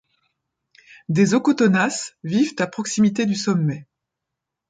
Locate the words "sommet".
3.35-3.85